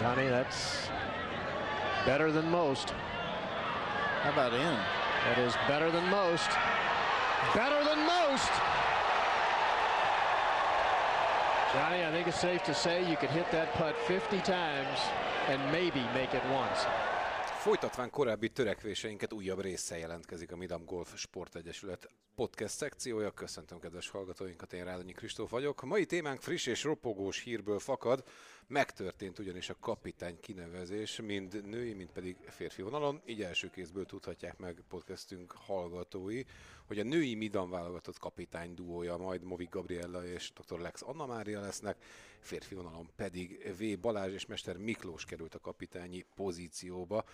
[0.00, 0.88] Johnny, that's
[2.04, 2.90] better than most.
[4.22, 4.76] How about in?
[5.24, 6.50] That is better than most.
[7.54, 8.52] Better than most.
[11.72, 14.98] Johnny, I think it's safe to say you could hit that putt 50 times
[15.48, 16.86] and maybe make it once.
[17.64, 23.30] Folytatván korábbi törekvéseinket újabb része jelentkezik a Midam Golf Sport Egyesület podcast szekciója.
[23.30, 25.82] Köszöntöm kedves hallgatóinkat, én Rádonyi Kristóf vagyok.
[25.82, 28.24] A mai témánk friss és ropogós hírből fakad.
[28.66, 33.20] Megtörtént ugyanis a kapitány kinevezés, mind női, mind pedig férfi vonalon.
[33.26, 36.42] Így első kézből tudhatják meg podcastünk hallgatói,
[36.86, 40.78] hogy a női Midam válogatott kapitány duója majd Movi Gabriella és dr.
[40.78, 41.96] Lex Anna Mária lesznek,
[42.38, 44.00] férfi vonalon pedig V.
[44.00, 47.24] Balázs és Mester Miklós került a kapitányi pozícióba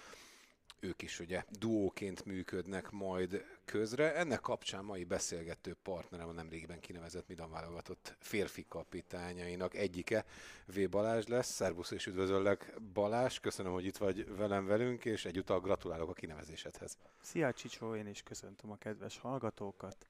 [0.80, 4.14] ők is ugye duóként működnek majd közre.
[4.14, 10.24] Ennek kapcsán mai beszélgető partnerem a nemrégiben kinevezett Midan válogatott férfi kapitányainak egyike,
[10.66, 10.80] V.
[10.88, 11.50] Balázs lesz.
[11.50, 16.98] Szervusz és üdvözöllek Balázs, köszönöm, hogy itt vagy velem velünk, és egyúttal gratulálok a kinevezésedhez.
[17.22, 20.06] Szia Csicsó, én is köszöntöm a kedves hallgatókat.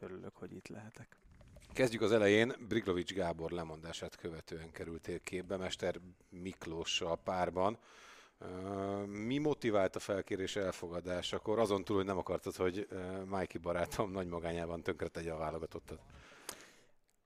[0.00, 1.16] Örülök, hogy itt lehetek.
[1.72, 2.54] Kezdjük az elején.
[2.68, 7.78] Briglovics Gábor lemondását követően kerültél képbe, Mester Miklóssal párban.
[9.06, 12.88] Mi motivált a felkérés elfogadásakor, azon túl, hogy nem akartad, hogy
[13.24, 16.00] Mikey barátom nagy magányában tönkre tegye a válogatottat?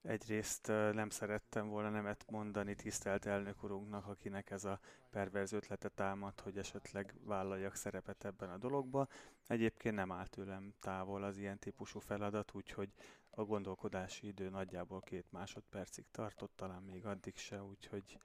[0.03, 6.41] Egyrészt nem szerettem volna nemet mondani tisztelt elnök urunknak, akinek ez a perverz ötlete támad,
[6.41, 9.09] hogy esetleg vállaljak szerepet ebben a dologba.
[9.47, 12.93] Egyébként nem állt tőlem távol az ilyen típusú feladat, úgyhogy
[13.31, 18.19] a gondolkodási idő nagyjából két másodpercig tartott, talán még addig se, úgyhogy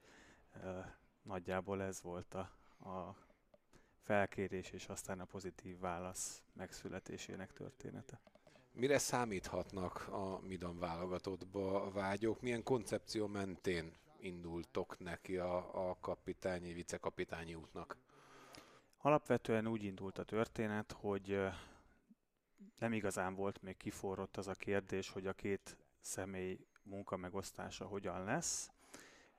[1.22, 2.50] nagyjából ez volt a,
[2.84, 3.16] a
[4.02, 8.20] felkérés és aztán a pozitív válasz megszületésének története.
[8.72, 12.40] Mire számíthatnak a Midan válogatottba vágyók?
[12.40, 17.96] Milyen koncepció mentén indultok neki a, a kapitányi, vicekapitányi útnak?
[18.98, 21.38] Alapvetően úgy indult a történet, hogy
[22.78, 28.70] nem igazán volt még kiforrott az a kérdés, hogy a két személy munkamegosztása hogyan lesz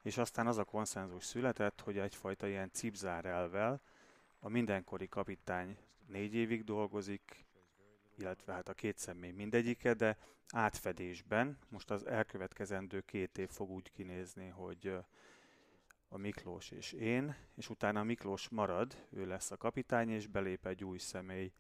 [0.06, 3.82] és aztán az a konszenzus született, hogy egyfajta ilyen cipzárelvel
[4.40, 5.78] a mindenkori kapitány
[6.08, 7.46] négy évig dolgozik,
[8.18, 10.18] illetve hát a két személy mindegyike, de
[10.50, 14.98] átfedésben, most az elkövetkezendő két év fog úgy kinézni, hogy
[16.08, 20.84] a Miklós és én, és utána Miklós marad, ő lesz a kapitány, és belép egy
[20.84, 21.52] új személy.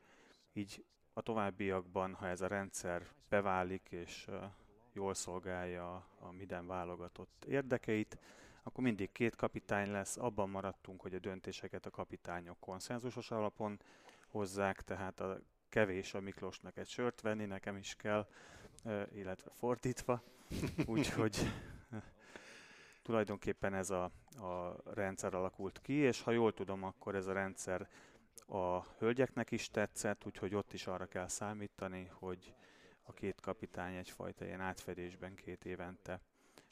[0.54, 4.28] Így a továbbiakban, ha ez a rendszer beválik, és
[4.96, 8.18] jól szolgálja a minden válogatott érdekeit,
[8.64, 13.80] akkor mindig két kapitány lesz, abban maradtunk, hogy a döntéseket a kapitányok konszenzusos alapon
[14.28, 15.40] hozzák, tehát a
[15.70, 18.28] kevés a Miklósnak egy sört venni, nekem is kell,
[19.14, 20.22] illetve fordítva,
[20.86, 21.52] úgyhogy
[23.02, 24.04] tulajdonképpen ez a,
[24.38, 27.88] a rendszer alakult ki, és ha jól tudom, akkor ez a rendszer
[28.48, 32.54] a hölgyeknek is tetszett, úgyhogy ott is arra kell számítani, hogy
[33.08, 36.22] a két kapitány egyfajta ilyen átfedésben két évente.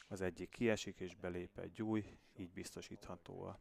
[0.07, 3.59] Az egyik kiesik és belép egy új, így biztosítható a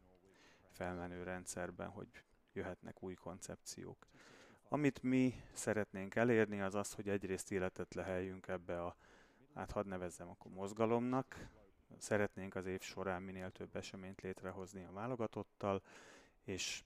[0.71, 2.09] felmenő rendszerben, hogy
[2.53, 4.07] jöhetnek új koncepciók.
[4.69, 8.97] Amit mi szeretnénk elérni, az az, hogy egyrészt életet leheljünk ebbe a,
[9.55, 11.49] hát hadd nevezzem akkor mozgalomnak,
[11.99, 15.83] szeretnénk az év során minél több eseményt létrehozni a válogatottal,
[16.45, 16.85] és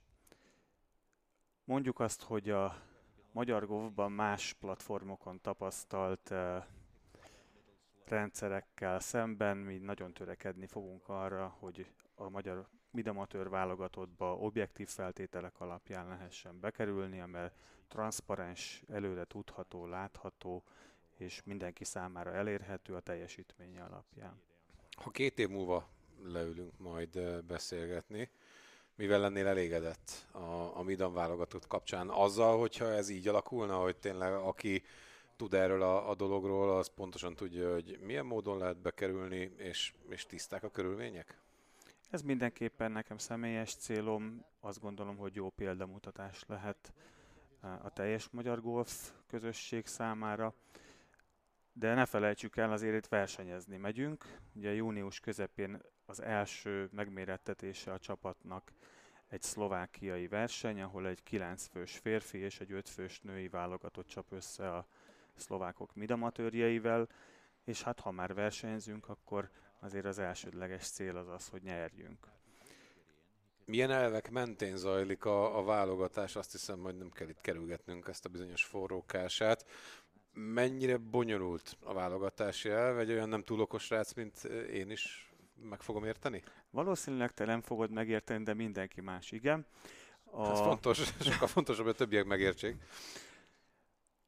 [1.65, 2.83] mondjuk azt, hogy a
[3.37, 6.35] magyar golfban más platformokon tapasztalt
[8.05, 16.09] rendszerekkel szemben mi nagyon törekedni fogunk arra, hogy a magyar midamatőr válogatottba objektív feltételek alapján
[16.09, 17.51] lehessen bekerülni, amely
[17.89, 20.63] transzparens, előre tudható, látható
[21.17, 24.41] és mindenki számára elérhető a teljesítménye alapján.
[24.91, 25.89] Ha két év múlva
[26.23, 28.31] leülünk majd beszélgetni,
[28.97, 32.09] mivel lennél elégedett a, a Midan válogatott kapcsán?
[32.09, 34.83] Azzal, hogyha ez így alakulna, hogy tényleg aki
[35.37, 40.27] tud erről a, a dologról, az pontosan tudja, hogy milyen módon lehet bekerülni, és, és
[40.27, 41.41] tiszták a körülmények?
[42.11, 44.45] Ez mindenképpen nekem személyes célom.
[44.61, 46.93] Azt gondolom, hogy jó példamutatás lehet
[47.61, 50.55] a teljes magyar golf közösség számára.
[51.73, 54.39] De ne felejtsük el, azért itt versenyezni megyünk.
[54.55, 58.73] Ugye június közepén az első megmérettetése a csapatnak
[59.29, 64.33] egy szlovákiai verseny, ahol egy 9 fős férfi és egy 5 fős női válogatott csap
[64.33, 64.87] össze a
[65.35, 67.09] szlovákok midamatőrjeivel,
[67.65, 69.51] és hát ha már versenyzünk, akkor
[69.81, 72.27] azért az elsődleges cél az az, hogy nyerjünk.
[73.65, 76.37] Milyen elvek mentén zajlik a, a válogatás?
[76.37, 79.67] Azt hiszem, hogy nem kell itt kerülgetnünk ezt a bizonyos forrókását.
[80.33, 82.99] Mennyire bonyolult a válogatási elv?
[82.99, 85.26] Egy olyan nem túl okos rác, mint én is
[85.63, 86.43] meg fogom érteni?
[86.71, 89.67] Valószínűleg te nem fogod megérteni, de mindenki más igen.
[90.25, 90.51] A...
[90.51, 90.99] Ez fontos,
[91.31, 92.77] sokkal fontosabb, hogy a többiek megértsék.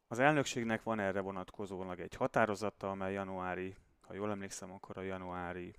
[0.08, 5.74] Az elnökségnek van erre vonatkozólag egy határozata, amely januári, ha jól emlékszem, akkor a januári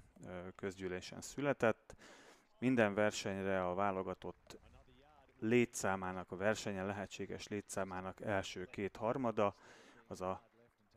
[0.55, 1.95] közgyűlésen született.
[2.59, 4.57] Minden versenyre a válogatott
[5.39, 9.55] létszámának, a versenyen lehetséges létszámának első két harmada,
[10.07, 10.43] az a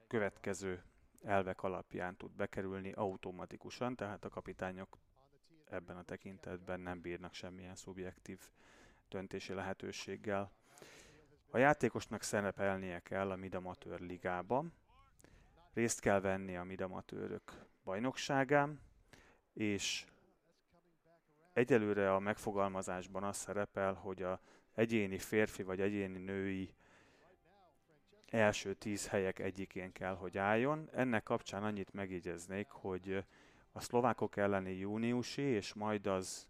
[0.06, 0.82] következő
[1.24, 4.98] elvek alapján tud bekerülni automatikusan, tehát a kapitányok
[5.70, 8.40] ebben a tekintetben nem bírnak semmilyen szubjektív
[9.08, 10.52] döntési lehetőséggel.
[11.50, 14.72] A játékosnak szerepelnie kell a Midamatőr ligában,
[15.72, 18.80] részt kell venni a Midamatőrök bajnokságán,
[19.52, 20.06] és
[21.52, 24.40] egyelőre a megfogalmazásban az szerepel, hogy a
[24.74, 26.74] egyéni férfi vagy egyéni női
[28.32, 30.88] első tíz helyek egyikén kell, hogy álljon.
[30.92, 33.24] Ennek kapcsán annyit megjegyeznék, hogy
[33.72, 36.46] a szlovákok elleni júniusi és majd az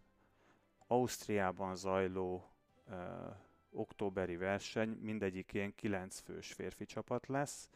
[0.87, 2.49] Ausztriában zajló
[2.87, 2.95] uh,
[3.71, 7.69] októberi verseny mindegyikén 9 fős férfi csapat lesz,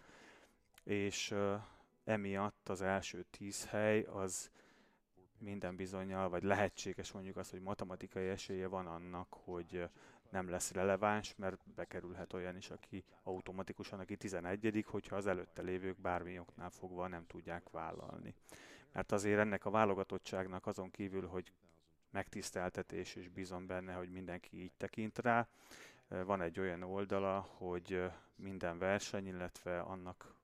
[0.83, 1.61] és uh,
[2.03, 4.51] emiatt az első 10 hely az
[5.37, 9.89] minden bizonyal, vagy lehetséges mondjuk azt, hogy matematikai esélye van annak, hogy
[10.29, 15.97] nem lesz releváns, mert bekerülhet olyan is, aki automatikusan, aki 11 hogyha az előtte lévők
[15.97, 18.33] bármi oknál fogva nem tudják vállalni.
[18.91, 21.51] Mert azért ennek a válogatottságnak azon kívül, hogy
[22.09, 25.47] megtiszteltetés és bízom benne, hogy mindenki így tekint rá,
[26.07, 30.35] van egy olyan oldala, hogy minden verseny, illetve annak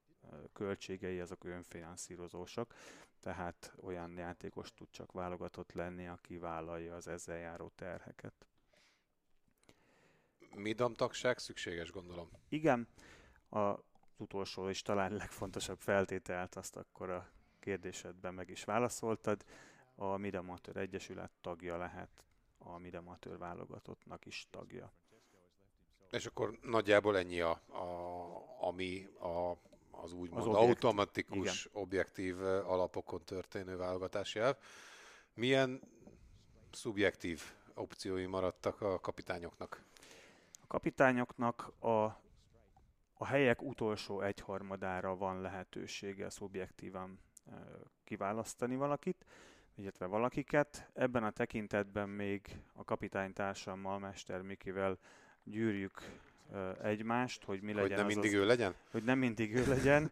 [0.52, 2.74] költségei azok önfinanszírozósak,
[3.20, 8.46] tehát olyan játékos tud csak válogatott lenni, aki vállalja az ezzel járó terheket.
[10.56, 12.28] Midam tagság szükséges, gondolom.
[12.48, 12.88] Igen,
[13.48, 13.76] az
[14.16, 19.44] utolsó és talán legfontosabb feltételt azt akkor a kérdésedben meg is válaszoltad.
[19.94, 22.24] A Midamatőr Egyesület tagja lehet,
[22.58, 24.92] a Midamatőr válogatottnak is tagja.
[26.10, 29.56] És akkor nagyjából ennyi a, a ami a,
[29.90, 31.82] az úgymond az objektív, automatikus, igen.
[31.82, 34.56] objektív alapokon történő válogatási elv.
[35.34, 35.80] Milyen
[36.72, 37.42] szubjektív
[37.74, 39.82] opciói maradtak a kapitányoknak?
[40.64, 41.88] A kapitányoknak a,
[43.14, 47.18] a helyek utolsó egyharmadára van lehetősége szubjektívan
[48.04, 49.24] kiválasztani valakit,
[49.74, 50.90] illetve valakiket.
[50.94, 54.98] Ebben a tekintetben még a kapitánytársammal, Mester Mikivel
[55.42, 56.00] gyűrjük
[56.82, 58.74] egymást, hogy mi legyen Hogy nem mindig az, ő legyen?
[58.90, 60.10] Hogy nem mindig ő legyen.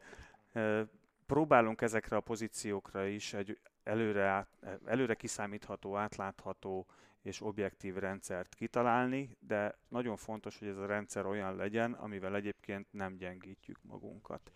[1.26, 4.46] Próbálunk ezekre a pozíciókra is egy előre,
[4.84, 6.86] előre kiszámítható, átlátható
[7.22, 12.86] és objektív rendszert kitalálni, de nagyon fontos, hogy ez a rendszer olyan legyen, amivel egyébként
[12.90, 14.52] nem gyengítjük magunkat.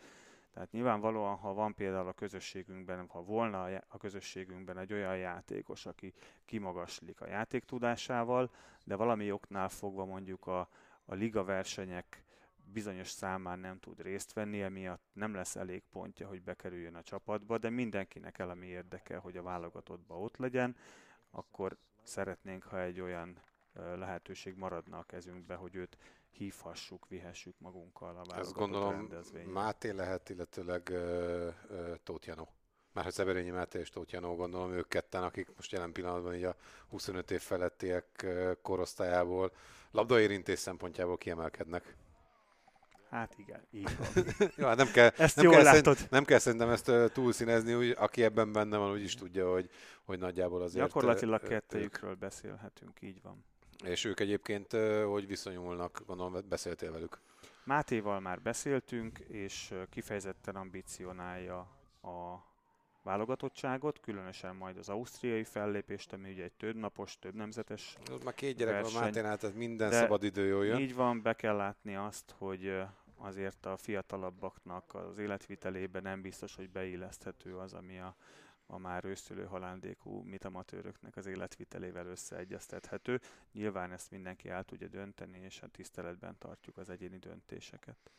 [0.52, 6.12] Tehát nyilvánvalóan, ha van például a közösségünkben, ha volna a közösségünkben egy olyan játékos, aki
[6.44, 8.50] kimagaslik a játék tudásával,
[8.84, 10.68] de valami oknál fogva mondjuk a,
[11.04, 12.24] a liga versenyek
[12.72, 17.58] bizonyos számán nem tud részt venni, emiatt nem lesz elég pontja, hogy bekerüljön a csapatba,
[17.58, 20.76] de mindenkinek elemi érdeke, hogy a válogatottba ott legyen,
[21.30, 21.76] akkor
[22.06, 23.40] szeretnénk, ha egy olyan
[23.72, 25.96] lehetőség maradna a kezünkbe, hogy őt
[26.30, 29.08] hívhassuk, vihessük magunkkal a Ezt gondolom
[29.46, 32.48] Máté lehet, illetőleg uh, uh, Tóth Janó.
[32.92, 36.44] Már ha Szeberényi Máté és Tóth Janó, gondolom ők ketten, akik most jelen pillanatban így
[36.44, 36.56] a
[36.88, 38.26] 25 év felettiek
[38.62, 39.52] korosztályából
[39.90, 41.96] labdaérintés szempontjából kiemelkednek.
[43.10, 44.24] Hát igen, így van.
[44.56, 45.94] ja, nem kell, ezt nem jól kell látod.
[45.94, 49.70] Szerint, nem kell szerintem ezt túlszínezni, úgy, aki ebben benne van, úgy is tudja, hogy,
[50.04, 50.86] hogy nagyjából azért...
[50.86, 53.44] Gyakorlatilag kettőjükről beszélhetünk, így van.
[53.84, 54.72] És ők egyébként
[55.06, 57.20] hogy viszonyulnak, gondolom beszéltél velük?
[57.64, 61.58] Mátéval már beszéltünk, és kifejezetten ambicionálja
[62.02, 62.44] a
[63.06, 68.34] válogatottságot, különösen majd az ausztriai fellépést, ami ugye egy több napos, több nemzetes Ott már
[68.34, 68.92] két gyerek verseny.
[68.92, 70.80] van Máténál, tehát minden De szabad idő jön.
[70.80, 72.82] Így van, be kell látni azt, hogy
[73.16, 78.16] azért a fiatalabbaknak az életvitelében nem biztos, hogy beilleszthető az, ami a,
[78.66, 83.20] a már őszülő halándékú mitamatőröknek az életvitelével összeegyeztethető.
[83.52, 88.10] Nyilván ezt mindenki el tudja dönteni, és a tiszteletben tartjuk az egyéni döntéseket.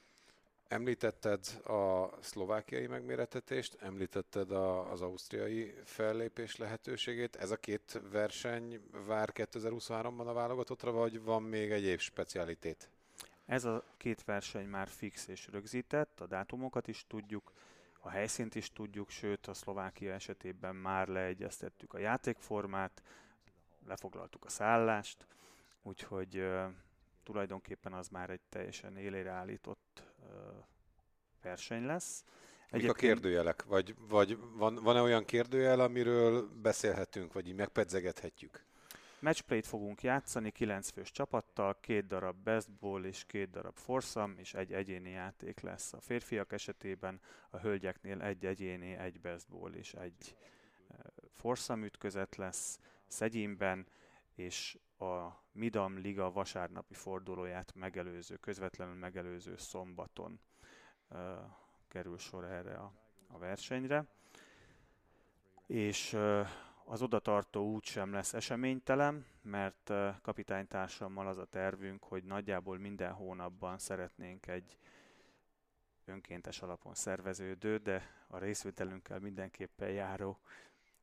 [0.67, 7.35] Említetted a szlovákiai megméretetést, említetted a, az ausztriai fellépés lehetőségét.
[7.35, 12.89] Ez a két verseny vár 2023-ban a válogatottra, vagy van még egyéb specialitét?
[13.45, 17.51] Ez a két verseny már fix és rögzített, a dátumokat is tudjuk,
[17.99, 23.03] a helyszínt is tudjuk, sőt a Szlovákia esetében már leegyeztettük a játékformát,
[23.87, 25.27] lefoglaltuk a szállást,
[25.81, 26.47] úgyhogy
[27.23, 30.06] tulajdonképpen az már egy teljesen élére állított
[31.41, 32.23] verseny lesz.
[32.71, 33.63] Mik a kérdőjelek?
[33.63, 38.65] Vagy, vagy van, van-e olyan kérdőjel, amiről beszélhetünk, vagy így megpedzegethetjük?
[39.19, 44.53] Matchplay-t fogunk játszani 9 fős csapattal, két darab best ball és két darab foursome, és
[44.53, 47.19] egy egyéni játék lesz a férfiak esetében,
[47.49, 50.35] a hölgyeknél egy egyéni, egy best ball és egy
[51.31, 53.87] foursome ütközet lesz Szegyénben,
[54.35, 60.39] és a Midam Liga vasárnapi fordulóját megelőző, közvetlenül megelőző szombaton
[61.09, 61.19] uh,
[61.87, 62.91] kerül sor erre a,
[63.27, 64.05] a versenyre.
[65.65, 66.47] És uh,
[66.85, 73.13] az odatartó út sem lesz eseménytelen, mert uh, kapitánytársammal az a tervünk, hogy nagyjából minden
[73.13, 74.77] hónapban szeretnénk egy
[76.05, 80.39] önkéntes alapon szerveződő, de a részvételünkkel mindenképpen járó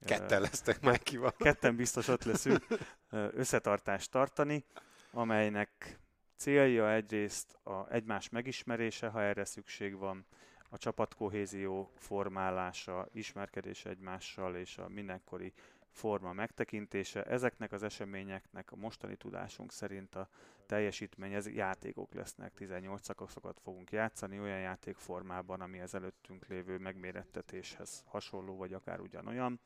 [0.00, 1.34] Ketten lesztek már kival.
[1.38, 2.66] Ketten biztos ott leszünk
[3.10, 4.64] összetartást tartani,
[5.10, 5.98] amelynek
[6.36, 10.26] célja egyrészt a egymás megismerése, ha erre szükség van,
[10.74, 15.52] a csapatkohézió formálása, ismerkedés egymással és a mindenkori
[15.94, 17.22] forma megtekintése.
[17.22, 20.28] Ezeknek az eseményeknek a mostani tudásunk szerint a
[20.66, 28.02] teljesítmény, ez játékok lesznek, 18 szakaszokat fogunk játszani olyan játékformában, ami az előttünk lévő megmérettetéshez
[28.06, 29.60] hasonló, vagy akár ugyanolyan.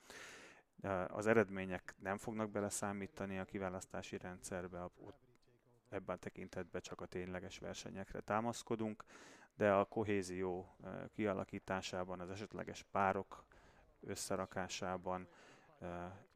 [1.06, 4.90] Az eredmények nem fognak beleszámítani a kiválasztási rendszerbe,
[5.88, 9.04] ebben a tekintetben csak a tényleges versenyekre támaszkodunk,
[9.56, 10.76] de a kohézió
[11.12, 13.44] kialakításában, az esetleges párok
[14.00, 15.28] összerakásában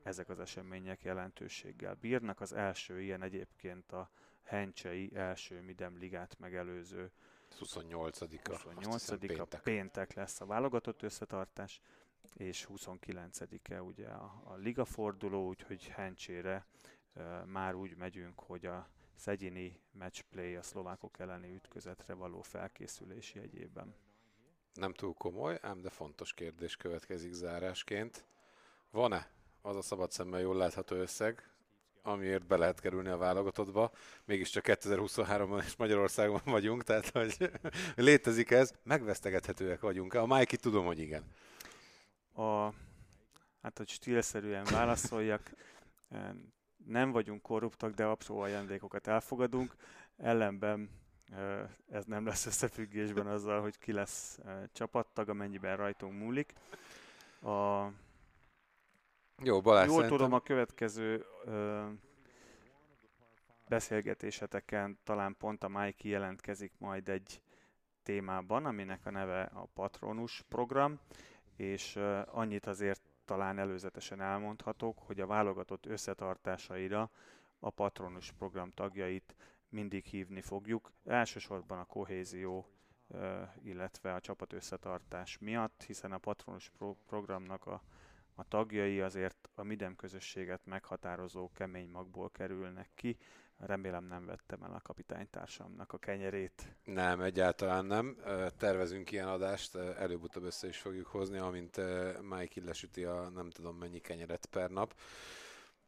[0.03, 2.41] ezek az események jelentőséggel bírnak.
[2.41, 4.11] Az első ilyen egyébként a
[4.43, 7.11] Hencsei első Midem ligát megelőző
[7.61, 9.63] 28-a, 28 a péntek.
[9.63, 11.81] péntek lesz a válogatott összetartás,
[12.37, 16.67] és 29-e ugye a, a liga forduló, úgyhogy Hencsére
[17.15, 23.95] e, már úgy megyünk, hogy a szegyini matchplay a szlovákok elleni ütközetre való felkészülési egyében.
[24.75, 28.25] Nem túl komoly, ám de fontos kérdés következik zárásként.
[28.93, 29.27] Van-e
[29.63, 31.49] az a szabad szemmel jól látható összeg,
[32.03, 33.91] amiért be lehet kerülni a válogatottba.
[34.25, 37.51] Mégiscsak 2023-ban és Magyarországon vagyunk, tehát hogy
[37.97, 40.15] létezik ez, megvesztegethetőek vagyunk.
[40.15, 41.25] A Mikey tudom, hogy igen.
[42.33, 42.65] A,
[43.63, 45.51] hát, hogy stílszerűen válaszoljak,
[46.87, 49.75] nem vagyunk korruptak, de apró ajándékokat elfogadunk.
[50.17, 50.91] Ellenben
[51.91, 54.39] ez nem lesz összefüggésben azzal, hogy ki lesz
[54.73, 56.53] csapattag, amennyiben rajtunk múlik.
[57.43, 57.89] A,
[59.43, 60.19] jó, Balázs, Jól szerintem...
[60.19, 61.87] tudom, a következő ö,
[63.69, 67.43] beszélgetéseteken talán pont a Mike jelentkezik majd egy
[68.03, 71.01] témában, aminek a neve a Patronus program,
[71.57, 77.11] és ö, annyit azért talán előzetesen elmondhatok, hogy a válogatott összetartásaira
[77.59, 79.37] a Patronus program tagjait
[79.69, 80.93] mindig hívni fogjuk.
[81.05, 82.67] Elsősorban a kohézió,
[83.63, 87.83] illetve a csapat összetartás miatt, hiszen a Patronus pro- programnak a
[88.35, 93.17] a tagjai azért a Midem közösséget meghatározó kemény magból kerülnek ki.
[93.59, 96.77] Remélem nem vettem el a kapitánytársamnak a kenyerét.
[96.85, 98.17] Nem, egyáltalán nem.
[98.59, 101.81] Tervezünk ilyen adást, előbb-utóbb össze is fogjuk hozni, amint
[102.21, 104.95] Mike lesüti a nem tudom mennyi kenyeret per nap.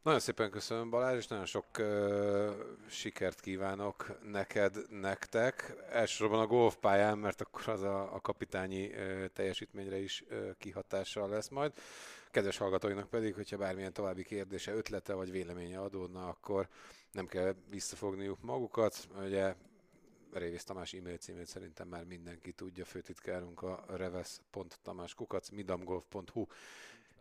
[0.05, 2.53] Nagyon szépen köszönöm Balázs, és nagyon sok uh,
[2.87, 5.73] sikert kívánok neked, nektek.
[5.91, 11.49] Elsősorban a golfpályán, mert akkor az a, a kapitányi uh, teljesítményre is uh, kihatással lesz
[11.49, 11.73] majd.
[12.35, 16.67] Kedves hallgatóinak pedig, hogyha bármilyen további kérdése, ötlete vagy véleménye adódna, akkor
[17.11, 19.07] nem kell visszafogniuk magukat.
[19.17, 19.55] Ugye
[20.31, 26.45] Révész Tamás e-mail címét szerintem már mindenki tudja, főtitkárunk a reves.tamáskukac midamgolf.hu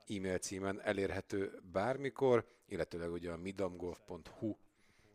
[0.09, 4.57] e-mail címen elérhető bármikor, illetőleg ugye a midamgolf.hu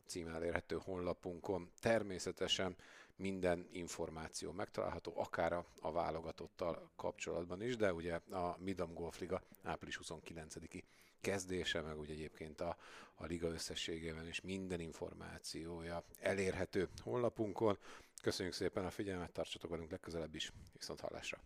[0.06, 1.72] címen elérhető honlapunkon.
[1.82, 2.76] Természetesen
[3.20, 10.00] minden információ megtalálható, akár a, válogatottal kapcsolatban is, de ugye a Midam Golf Liga április
[10.04, 10.84] 29-i
[11.22, 12.78] kezdése, meg ugye egyébként a,
[13.16, 17.78] a liga összességében is minden információja elérhető honlapunkon.
[18.22, 21.40] Köszönjük szépen a figyelmet, tartsatok velünk legközelebb is, viszont hallásra!